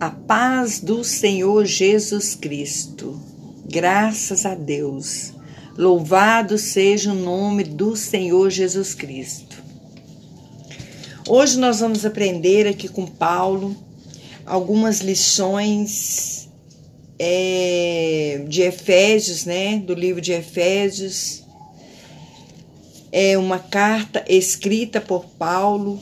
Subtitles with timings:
[0.00, 3.20] A paz do Senhor Jesus Cristo.
[3.64, 5.32] Graças a Deus.
[5.78, 9.62] Louvado seja o nome do Senhor Jesus Cristo.
[11.28, 13.76] Hoje nós vamos aprender aqui com Paulo
[14.44, 16.50] algumas lições
[17.16, 19.78] é, de Efésios, né?
[19.78, 21.44] Do livro de Efésios.
[23.12, 26.00] É uma carta escrita por Paulo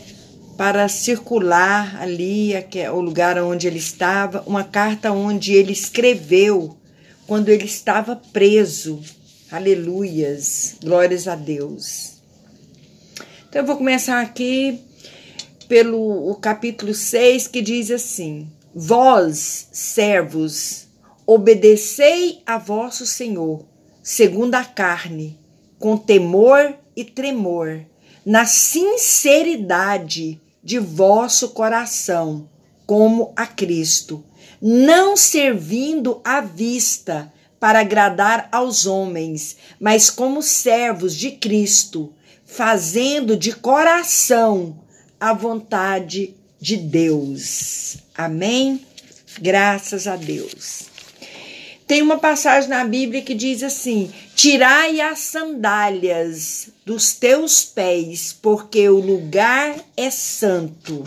[0.63, 2.53] para circular ali,
[2.95, 6.77] o lugar onde ele estava, uma carta onde ele escreveu
[7.27, 9.01] quando ele estava preso.
[9.51, 12.19] Aleluias, glórias a Deus.
[13.49, 14.79] Então eu vou começar aqui
[15.67, 20.87] pelo o capítulo 6 que diz assim: Vós, servos,
[21.27, 23.67] obedecei a vosso Senhor,
[24.01, 25.37] segundo a carne,
[25.81, 27.85] com temor e tremor,
[28.25, 32.49] na sinceridade de vosso coração,
[32.87, 34.25] como a Cristo,
[34.61, 42.13] não servindo à vista para agradar aos homens, mas como servos de Cristo,
[42.45, 44.81] fazendo de coração
[45.19, 47.97] a vontade de Deus.
[48.15, 48.85] Amém?
[49.41, 50.85] Graças a Deus.
[51.87, 58.89] Tem uma passagem na Bíblia que diz assim: Tirai as sandálias dos teus pés, porque
[58.89, 61.05] o lugar é santo.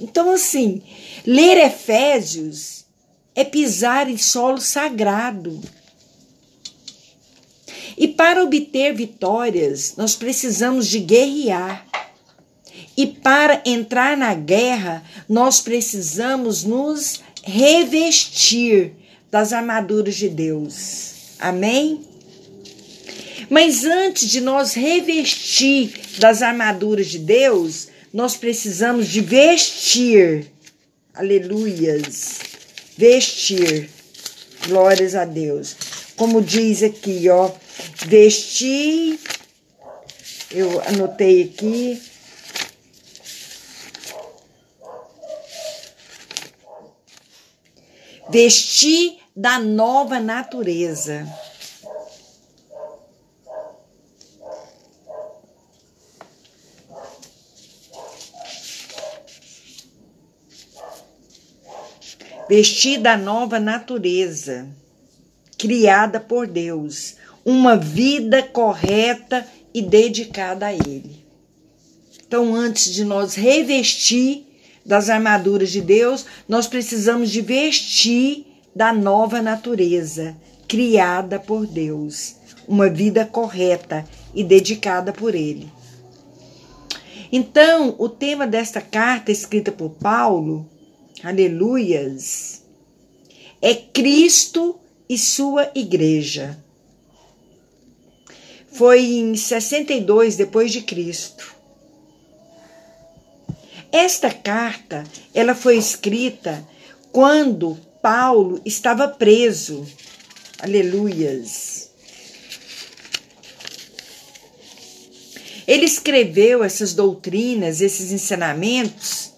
[0.00, 0.80] Então, assim,
[1.26, 2.86] ler Efésios
[3.34, 5.60] é pisar em solo sagrado.
[7.94, 11.86] E para obter vitórias, nós precisamos de guerrear.
[12.96, 18.94] E para entrar na guerra, nós precisamos nos revestir
[19.30, 21.36] das armaduras de Deus.
[21.38, 22.13] Amém?
[23.48, 30.50] Mas antes de nós revestir das armaduras de Deus, nós precisamos de vestir.
[31.14, 32.38] Aleluias.
[32.96, 33.90] Vestir.
[34.66, 35.76] Glórias a Deus.
[36.16, 37.50] Como diz aqui, ó,
[38.06, 39.18] vestir.
[40.50, 42.00] Eu anotei aqui
[48.34, 51.24] vestir da nova natureza.
[62.56, 64.68] Vestir da nova natureza,
[65.58, 69.44] criada por Deus, uma vida correta
[69.74, 71.26] e dedicada a Ele.
[72.24, 74.46] Então, antes de nós revestir
[74.86, 80.36] das armaduras de Deus, nós precisamos de vestir da nova natureza
[80.68, 82.36] criada por Deus,
[82.68, 85.68] uma vida correta e dedicada por Ele.
[87.32, 90.70] Então, o tema desta carta escrita por Paulo,
[91.24, 92.62] aleluias,
[93.60, 96.62] é Cristo e sua igreja.
[98.70, 101.54] Foi em 62 depois de Cristo.
[103.90, 106.66] Esta carta, ela foi escrita
[107.12, 109.86] quando Paulo estava preso.
[110.58, 111.90] Aleluias.
[115.66, 119.33] Ele escreveu essas doutrinas, esses ensinamentos,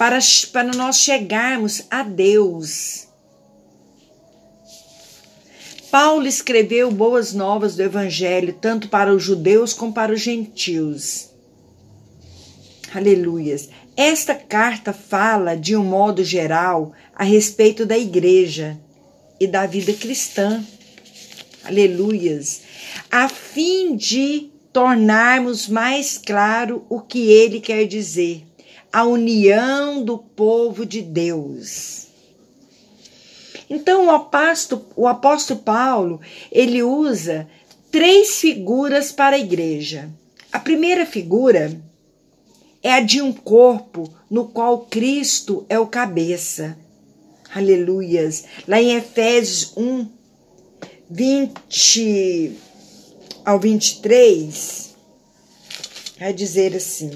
[0.00, 0.18] para,
[0.50, 3.06] para nós chegarmos a Deus.
[5.90, 11.28] Paulo escreveu boas novas do Evangelho, tanto para os judeus como para os gentios.
[12.94, 13.68] Aleluias.
[13.94, 18.80] Esta carta fala, de um modo geral, a respeito da igreja
[19.38, 20.64] e da vida cristã.
[21.62, 22.62] Aleluias.
[23.10, 28.46] A fim de tornarmos mais claro o que ele quer dizer.
[28.92, 32.08] A união do povo de Deus.
[33.68, 36.20] Então o apóstolo, o apóstolo Paulo,
[36.50, 37.48] ele usa
[37.90, 40.10] três figuras para a igreja.
[40.52, 41.80] A primeira figura
[42.82, 46.76] é a de um corpo no qual Cristo é o cabeça.
[47.54, 48.44] Aleluias.
[48.66, 50.08] Lá em Efésios 1,
[51.08, 52.56] 20
[53.44, 54.96] ao 23,
[56.18, 57.10] vai dizer assim: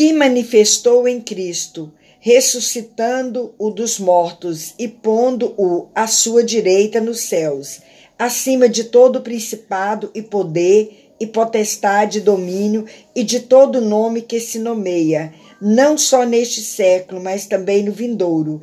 [0.00, 7.82] Que manifestou em Cristo, ressuscitando o dos mortos e pondo-o à sua direita nos céus
[8.18, 14.40] acima de todo principado e poder e potestade e domínio e de todo nome que
[14.40, 18.62] se nomeia, não só neste século, mas também no vindouro.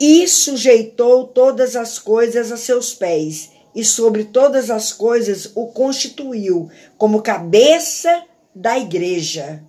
[0.00, 6.70] E sujeitou todas as coisas a seus pés, e sobre todas as coisas o constituiu
[6.96, 8.24] como cabeça
[8.54, 9.67] da igreja.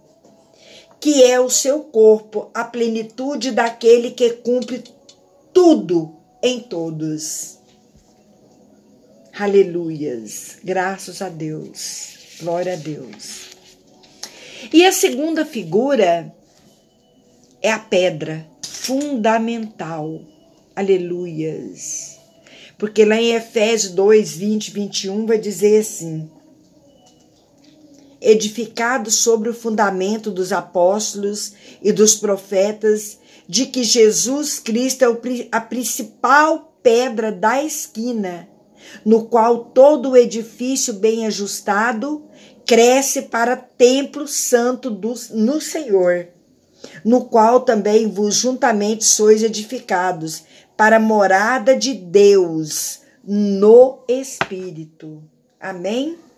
[1.00, 4.84] Que é o seu corpo, a plenitude daquele que cumpre
[5.54, 7.58] tudo em todos.
[9.38, 10.58] Aleluias.
[10.64, 12.18] Graças a Deus.
[12.42, 13.50] Glória a Deus.
[14.74, 16.34] E a segunda figura
[17.62, 20.22] é a pedra fundamental.
[20.76, 22.18] Aleluias.
[22.78, 26.30] Porque lá em Efésios 2, 20, 21 vai dizer assim:
[28.22, 33.18] edificado sobre o fundamento dos apóstolos e dos profetas,
[33.48, 38.48] de que Jesus Cristo é a principal pedra da esquina,
[39.06, 42.24] no qual todo o edifício bem ajustado
[42.66, 46.28] cresce para templo santo do, no Senhor,
[47.04, 50.44] no qual também vos juntamente sois edificados
[50.78, 55.24] para morada de Deus no Espírito.
[55.60, 56.29] Amém?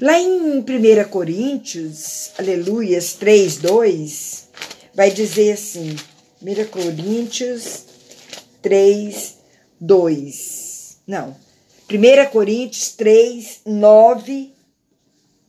[0.00, 0.64] Lá em 1
[1.10, 4.48] Coríntios, aleluias, 3, 2,
[4.94, 5.96] vai dizer assim,
[6.42, 7.84] 1 Coríntios
[8.62, 9.34] 3,
[9.80, 10.98] 2.
[11.06, 11.36] Não,
[11.90, 14.52] 1 Coríntios 3, 9,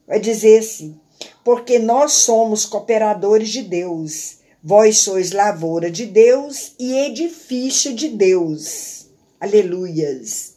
[0.07, 0.99] vai dizer assim,
[1.43, 9.07] porque nós somos cooperadores de Deus, vós sois lavoura de Deus e edifício de Deus.
[9.39, 10.55] Aleluias.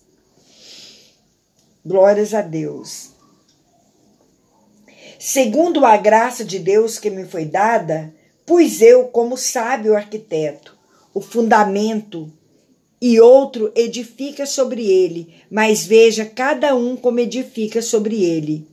[1.84, 3.11] Glórias a Deus.
[5.24, 8.12] Segundo a graça de Deus que me foi dada,
[8.44, 10.76] pus eu, como sábio arquiteto,
[11.14, 12.28] o fundamento,
[13.00, 18.66] e outro edifica sobre ele, mas veja cada um como edifica sobre ele.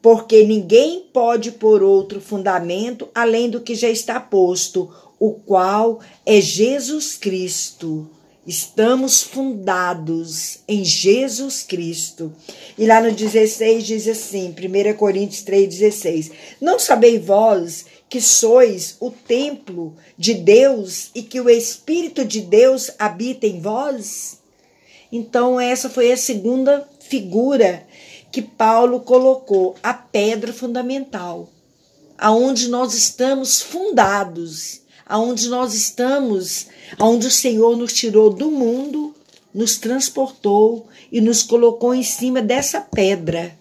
[0.00, 6.40] Porque ninguém pode pôr outro fundamento além do que já está posto, o qual é
[6.40, 8.08] Jesus Cristo.
[8.50, 12.34] Estamos fundados em Jesus Cristo.
[12.76, 19.12] E lá no 16 diz assim, 1 Coríntios 3,16: Não sabeis vós que sois o
[19.12, 24.40] templo de Deus e que o Espírito de Deus habita em vós?
[25.12, 27.86] Então, essa foi a segunda figura
[28.32, 31.48] que Paulo colocou, a pedra fundamental,
[32.18, 39.12] aonde nós estamos fundados, aonde nós estamos onde o Senhor nos tirou do mundo,
[39.52, 43.58] nos transportou e nos colocou em cima dessa pedra.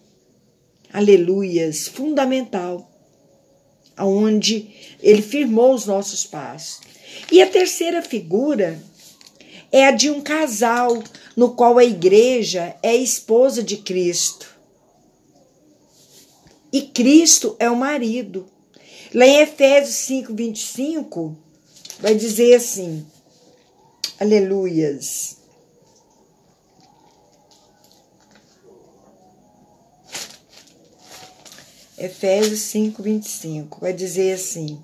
[0.94, 2.88] Aleluias, fundamental,
[3.98, 4.69] aonde
[5.01, 6.81] ele firmou os nossos passos.
[7.31, 8.80] E a terceira figura
[9.72, 11.04] é a de um casal,
[11.36, 14.56] no qual a igreja é a esposa de Cristo.
[16.72, 18.48] E Cristo é o marido.
[19.14, 21.36] Lá em Efésios 5, 25,
[22.00, 23.06] vai dizer assim:
[24.20, 25.38] Aleluias.
[31.98, 33.80] Efésios 5, 25.
[33.82, 34.80] Vai dizer assim: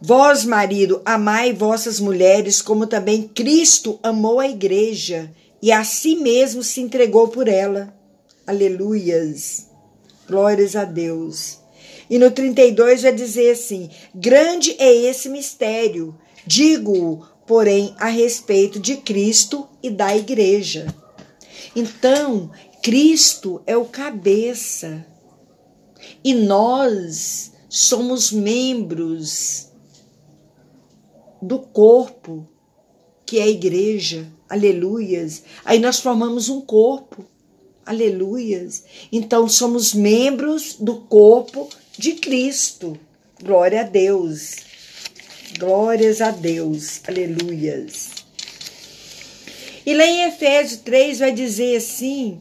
[0.00, 5.30] Vós, marido, amai vossas mulheres, como também Cristo amou a igreja
[5.60, 7.94] e a si mesmo se entregou por ela.
[8.46, 9.66] Aleluias.
[10.26, 11.63] Glórias a Deus.
[12.08, 16.16] E no 32 vai dizer assim: Grande é esse mistério.
[16.46, 20.86] Digo porém a respeito de Cristo e da igreja.
[21.76, 22.50] Então,
[22.82, 25.06] Cristo é o cabeça
[26.22, 29.68] e nós somos membros
[31.40, 32.48] do corpo
[33.26, 34.30] que é a igreja.
[34.48, 35.42] Aleluias.
[35.64, 37.24] Aí nós formamos um corpo.
[37.84, 38.84] Aleluias.
[39.10, 42.98] Então somos membros do corpo de Cristo.
[43.42, 44.56] Glória a Deus.
[45.58, 47.00] Glórias a Deus.
[47.06, 48.10] Aleluias.
[49.86, 52.38] E lá em Efésios 3 vai dizer assim: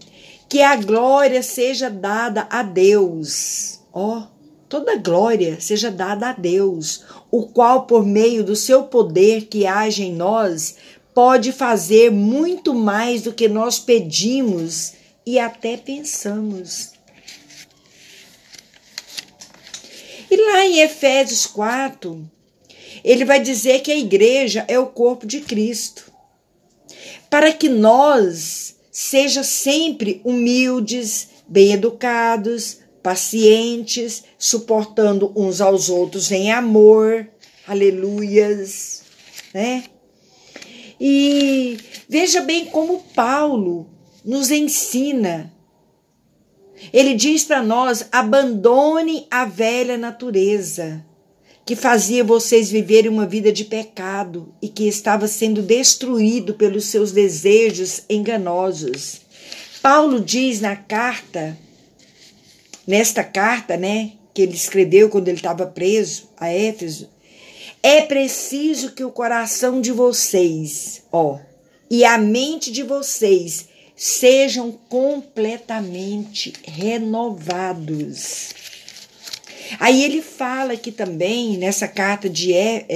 [0.54, 3.80] que a glória seja dada a Deus.
[3.92, 4.24] Ó, oh,
[4.70, 10.04] toda glória seja dada a Deus, o qual, por meio do seu poder que age
[10.04, 10.76] em nós,
[11.14, 14.94] pode fazer muito mais do que nós pedimos
[15.26, 16.93] e até pensamos.
[20.34, 22.28] E lá em Efésios 4,
[23.04, 26.12] ele vai dizer que a igreja é o corpo de Cristo.
[27.30, 37.28] Para que nós seja sempre humildes, bem educados, pacientes, suportando uns aos outros em amor.
[37.68, 39.04] Aleluias,
[39.54, 39.84] né?
[41.00, 41.78] E
[42.10, 43.88] veja bem como Paulo
[44.26, 45.53] nos ensina.
[46.92, 51.04] Ele diz para nós: abandone a velha natureza
[51.66, 57.12] que fazia vocês viverem uma vida de pecado e que estava sendo destruído pelos seus
[57.12, 59.22] desejos enganosos.
[59.82, 61.58] Paulo diz na carta,
[62.86, 67.10] nesta carta, né, que ele escreveu quando ele estava preso a Éfeso,
[67.82, 71.38] é preciso que o coração de vocês, ó,
[71.90, 73.68] e a mente de vocês
[74.04, 78.50] sejam completamente renovados.
[79.80, 82.52] Aí ele fala aqui também, nessa carta de,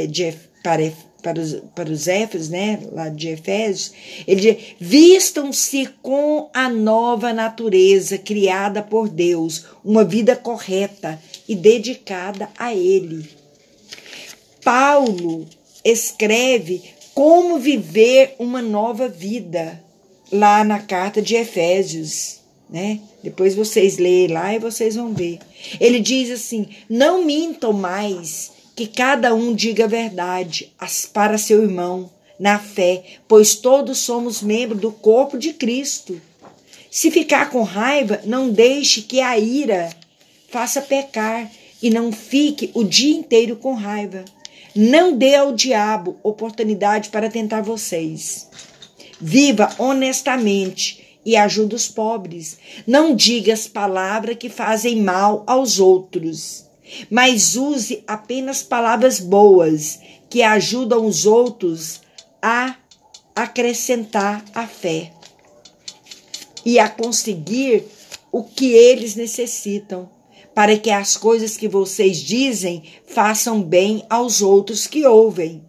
[0.09, 0.91] de para,
[1.23, 3.93] para, os, para os Éfesos, né, lá de Efésios,
[4.27, 12.49] ele diz: vistam-se com a nova natureza criada por Deus, uma vida correta e dedicada
[12.57, 13.29] a Ele.
[14.61, 15.47] Paulo
[15.85, 16.83] escreve
[17.13, 19.86] como viver uma nova vida
[20.31, 22.99] lá na carta de Efésios, né?
[23.23, 25.39] Depois vocês leem lá e vocês vão ver.
[25.79, 30.71] Ele diz assim: Não mintam mais, que cada um diga a verdade
[31.13, 36.21] para seu irmão na fé, pois todos somos membros do corpo de Cristo.
[36.91, 39.89] Se ficar com raiva, não deixe que a ira
[40.49, 44.23] faça pecar e não fique o dia inteiro com raiva.
[44.75, 48.47] Não dê ao diabo oportunidade para tentar vocês.
[49.19, 52.57] Viva honestamente e ajude os pobres.
[52.85, 56.65] Não diga as palavras que fazem mal aos outros,
[57.09, 62.01] mas use apenas palavras boas que ajudam os outros
[62.41, 62.75] a
[63.35, 65.11] acrescentar a fé
[66.65, 67.83] e a conseguir
[68.31, 70.09] o que eles necessitam
[70.55, 75.66] para que as coisas que vocês dizem façam bem aos outros que ouvem.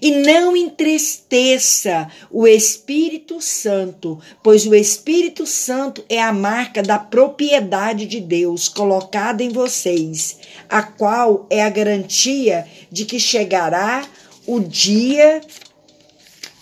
[0.00, 8.06] E não entristeça o Espírito Santo, pois o Espírito Santo é a marca da propriedade
[8.06, 10.38] de Deus colocada em vocês,
[10.68, 14.06] a qual é a garantia de que chegará
[14.46, 15.40] o dia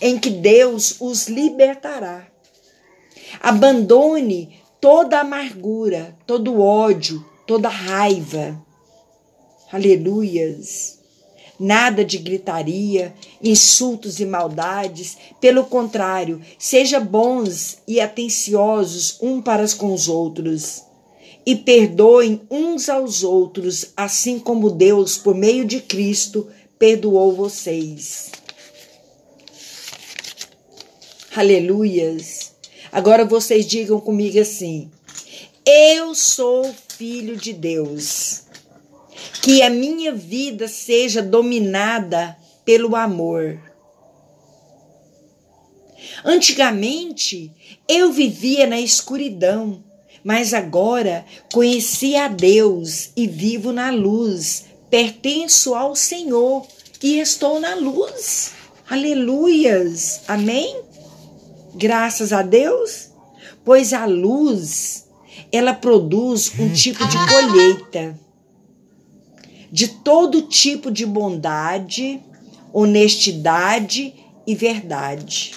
[0.01, 2.27] em que Deus os libertará.
[3.39, 8.61] Abandone toda amargura, todo ódio, toda raiva.
[9.71, 11.02] Aleluias.
[11.59, 15.17] Nada de gritaria, insultos e maldades.
[15.39, 20.83] Pelo contrário, seja bons e atenciosos um para com os outros.
[21.45, 26.47] E perdoem uns aos outros, assim como Deus, por meio de Cristo,
[26.79, 28.31] perdoou vocês.
[31.35, 32.53] Aleluias.
[32.91, 34.91] Agora vocês digam comigo assim:
[35.65, 38.43] Eu sou filho de Deus.
[39.43, 43.59] Que a minha vida seja dominada pelo amor.
[46.23, 47.51] Antigamente
[47.85, 49.83] eu vivia na escuridão,
[50.23, 54.63] mas agora conheci a Deus e vivo na luz.
[54.89, 56.65] Pertenço ao Senhor
[57.01, 58.53] e estou na luz.
[58.89, 60.21] Aleluias.
[60.25, 60.73] Amém?
[61.75, 63.09] Graças a Deus.
[63.65, 65.05] Pois a luz
[65.51, 68.23] ela produz um tipo de colheita
[69.73, 72.21] de todo tipo de bondade,
[72.71, 74.13] honestidade
[74.45, 75.55] e verdade.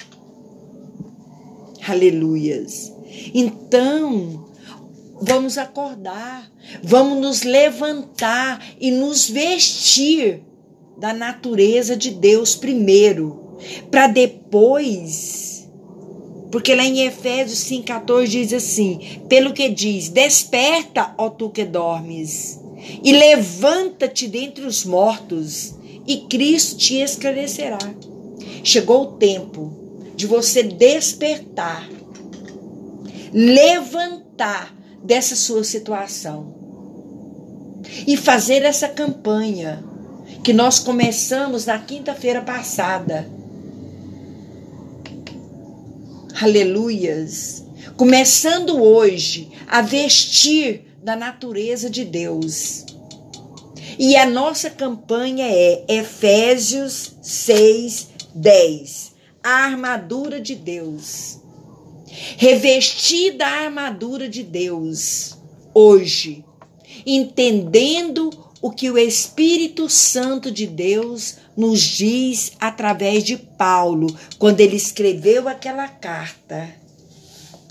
[1.86, 2.90] Aleluias.
[3.34, 4.48] Então,
[5.20, 6.50] vamos acordar,
[6.82, 10.42] vamos nos levantar e nos vestir
[10.96, 13.58] da natureza de Deus primeiro,
[13.90, 15.68] para depois
[16.50, 22.58] porque lá em Efésios 5,14 diz assim: pelo que diz, desperta, ó tu que dormes,
[23.02, 25.74] e levanta-te dentre os mortos,
[26.06, 27.78] e Cristo te esclarecerá.
[28.62, 31.88] Chegou o tempo de você despertar,
[33.32, 36.54] levantar dessa sua situação
[38.06, 39.84] e fazer essa campanha
[40.42, 43.28] que nós começamos na quinta-feira passada
[46.42, 47.64] aleluias,
[47.96, 52.84] começando hoje a vestir da natureza de Deus.
[53.96, 59.12] E a nossa campanha é Efésios 6, 10.
[59.40, 61.38] A armadura de Deus.
[62.36, 65.36] Revestida a armadura de Deus
[65.72, 66.44] hoje,
[67.06, 68.28] entendendo
[68.60, 74.08] o que o Espírito Santo de Deus nos diz através de Paulo,
[74.40, 76.68] quando ele escreveu aquela carta.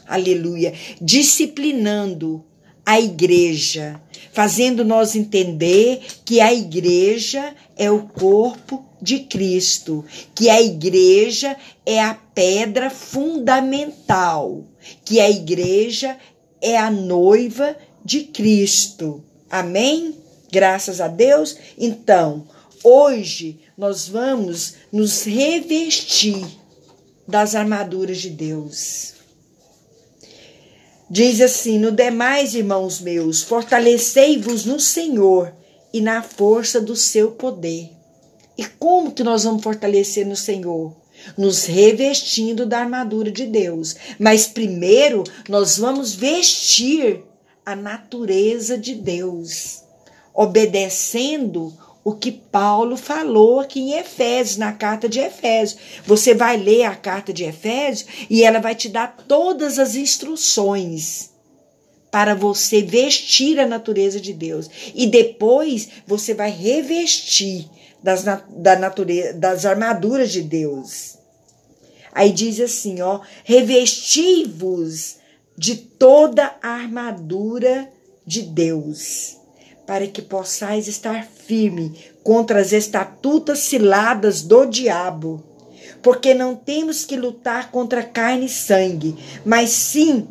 [0.07, 0.73] Aleluia.
[1.01, 2.45] Disciplinando
[2.85, 3.99] a igreja,
[4.31, 12.01] fazendo nós entender que a igreja é o corpo de Cristo, que a igreja é
[12.01, 14.63] a pedra fundamental,
[15.03, 16.17] que a igreja
[16.61, 19.23] é a noiva de Cristo.
[19.49, 20.15] Amém?
[20.51, 21.57] Graças a Deus.
[21.77, 22.47] Então,
[22.83, 26.45] hoje nós vamos nos revestir
[27.27, 29.14] das armaduras de Deus.
[31.09, 35.53] Diz assim: No demais, irmãos meus, fortalecei-vos no Senhor
[35.93, 37.91] e na força do seu poder.
[38.57, 40.95] E como que nós vamos fortalecer no Senhor?
[41.37, 43.95] Nos revestindo da armadura de Deus.
[44.19, 47.23] Mas primeiro nós vamos vestir
[47.65, 49.83] a natureza de Deus,
[50.33, 51.73] obedecendo
[52.05, 55.81] o que Paulo falou aqui em Efésios, na carta de Efésios.
[56.05, 61.31] Você vai ler a carta de Efésios e ela vai te dar todas as instruções
[62.11, 64.69] para você vestir a natureza de Deus.
[64.93, 67.67] E depois você vai revestir
[68.03, 71.17] das, da natureza, das armaduras de Deus.
[72.13, 75.17] Aí diz assim, ó, revesti-vos
[75.57, 77.91] de toda a armadura
[78.27, 79.43] de Deus
[79.85, 85.43] para que possais estar firme contra as estatutas ciladas do diabo.
[86.01, 90.27] Porque não temos que lutar contra carne e sangue, mas sim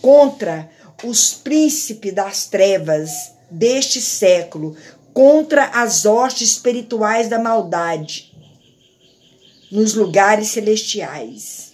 [0.00, 0.70] contra
[1.04, 4.76] os príncipes das trevas deste século,
[5.12, 8.32] contra as hostes espirituais da maldade
[9.70, 11.71] nos lugares celestiais.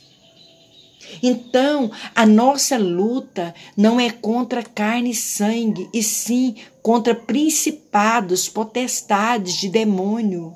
[1.22, 9.54] Então, a nossa luta não é contra carne e sangue, e sim contra principados, potestades
[9.54, 10.52] de demônio.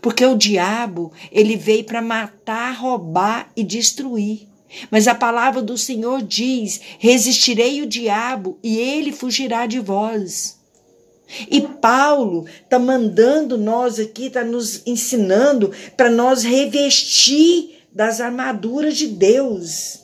[0.00, 4.48] Porque o diabo, ele veio para matar, roubar e destruir.
[4.90, 10.56] Mas a palavra do Senhor diz: resistirei o diabo e ele fugirá de vós.
[11.50, 19.06] E Paulo está mandando nós aqui, está nos ensinando para nós revestir das armaduras de
[19.06, 20.00] Deus.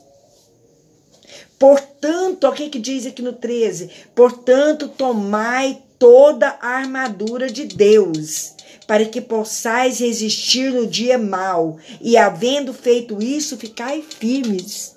[1.59, 3.91] Portanto, o que, que diz aqui no 13?
[4.15, 8.55] Portanto, tomai toda a armadura de Deus,
[8.87, 14.97] para que possais resistir no dia mau, e havendo feito isso, ficai firmes.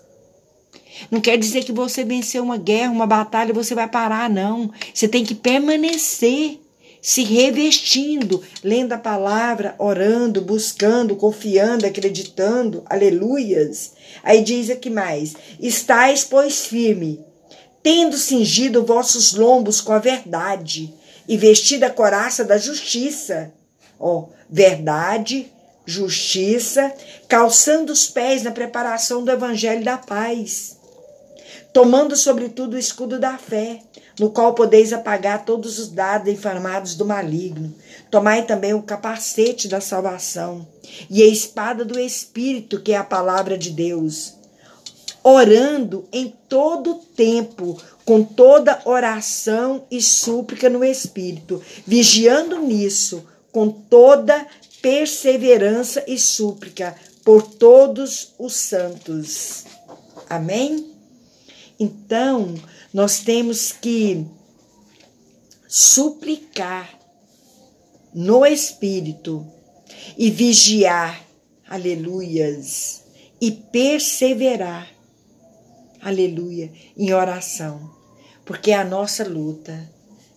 [1.12, 4.72] Não quer dizer que você venceu uma guerra, uma batalha, você vai parar, não.
[4.94, 6.62] Você tem que permanecer
[7.06, 12.84] se revestindo, lendo a palavra, orando, buscando, confiando, acreditando.
[12.90, 13.92] Aleluias.
[14.24, 17.24] Aí diz aqui mais: Estais, pois, firme,
[17.84, 20.92] tendo cingido vossos lombos com a verdade
[21.28, 23.54] e vestida a coraça da justiça.
[24.00, 25.54] Ó, verdade,
[25.86, 26.92] justiça,
[27.28, 30.80] calçando os pés na preparação do evangelho da paz,
[31.76, 33.82] tomando sobretudo o escudo da fé
[34.18, 37.76] no qual podeis apagar todos os dados inflamados do maligno.
[38.10, 40.66] Tomai também o capacete da salvação
[41.10, 44.36] e a espada do Espírito, que é a palavra de Deus,
[45.22, 54.48] orando em todo tempo, com toda oração e súplica no Espírito, vigiando nisso, com toda
[54.82, 59.66] perseverança e súplica por todos os santos.
[60.30, 60.95] Amém?
[61.80, 62.56] Então,
[62.94, 64.26] nós temos que
[65.68, 66.98] suplicar
[68.14, 69.46] no Espírito
[70.18, 71.22] e vigiar,
[71.68, 73.04] aleluias,
[73.42, 74.90] e perseverar,
[76.02, 77.94] aleluia, em oração,
[78.46, 79.92] porque a nossa luta,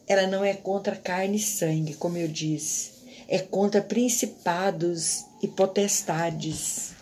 [0.08, 2.90] ela não é contra carne e sangue, como eu disse,
[3.28, 6.92] é contra principados e potestades.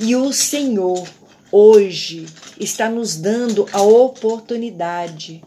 [0.00, 1.06] E o Senhor
[1.50, 2.26] hoje
[2.58, 5.42] está nos dando a oportunidade.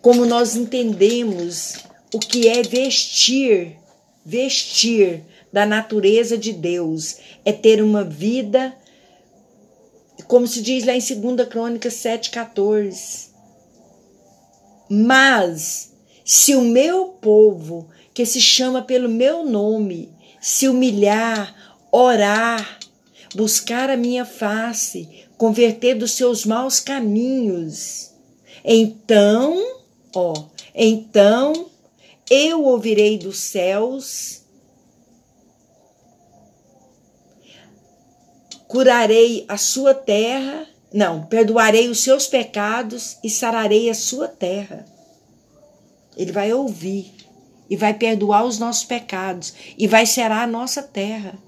[0.00, 1.74] Como nós entendemos
[2.14, 3.76] o que é vestir,
[4.24, 8.74] vestir da natureza de Deus, é ter uma vida,
[10.26, 13.28] como se diz lá em 2 Crônicas 7,14.
[14.88, 15.92] Mas,
[16.24, 21.54] se o meu povo, que se chama pelo meu nome, se humilhar,
[21.90, 22.77] orar,
[23.34, 28.12] buscar a minha face, converter dos seus maus caminhos.
[28.64, 29.56] Então,
[30.14, 30.34] ó,
[30.74, 31.70] então
[32.30, 34.42] eu ouvirei dos céus,
[38.66, 44.84] curarei a sua terra, não, perdoarei os seus pecados e sararei a sua terra.
[46.16, 47.14] Ele vai ouvir
[47.70, 51.38] e vai perdoar os nossos pecados e vai sarar a nossa terra.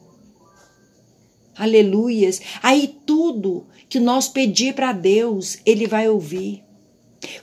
[1.61, 2.41] Aleluias.
[2.63, 6.65] Aí tudo que nós pedir para Deus, Ele vai ouvir.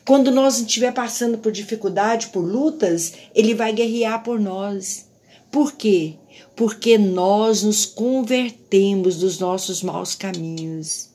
[0.03, 5.05] Quando nós estiver passando por dificuldade, por lutas, Ele vai guerrear por nós.
[5.51, 6.15] Por quê?
[6.55, 11.09] Porque nós nos convertemos dos nossos maus caminhos.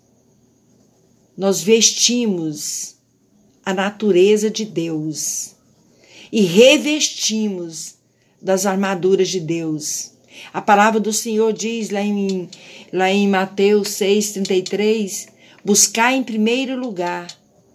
[1.37, 2.95] Nós vestimos
[3.65, 5.57] a natureza de Deus
[6.31, 7.97] e revestimos
[8.41, 10.12] das armaduras de Deus
[10.53, 12.49] a palavra do Senhor diz lá em,
[12.92, 15.29] lá em Mateus 6,33:
[15.64, 17.27] Buscar em primeiro lugar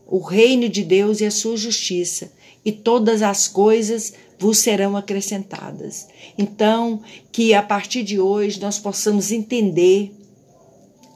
[0.05, 2.31] o reino de Deus e a sua justiça,
[2.63, 6.07] e todas as coisas vos serão acrescentadas.
[6.37, 10.11] Então, que a partir de hoje nós possamos entender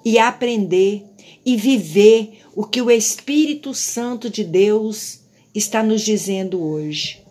[0.03, 1.03] e aprender
[1.45, 5.19] e viver o que o Espírito Santo de Deus
[5.53, 7.21] está nos dizendo hoje.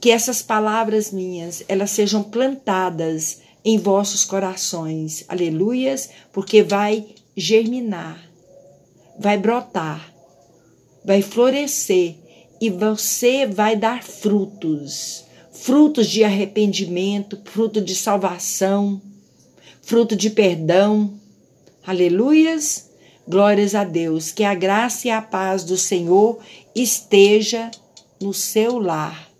[0.00, 5.24] Que essas palavras minhas, elas sejam plantadas em vossos corações.
[5.28, 8.20] Aleluias, porque vai germinar,
[9.18, 10.12] vai brotar,
[11.04, 12.16] vai florescer
[12.60, 15.24] e você vai dar frutos.
[15.52, 19.00] Frutos de arrependimento, fruto de salvação,
[19.82, 21.14] fruto de perdão.
[21.86, 22.90] Aleluias.
[23.26, 24.30] Glórias a Deus.
[24.30, 26.38] Que a graça e a paz do Senhor
[26.74, 27.70] esteja
[28.20, 29.33] no seu lar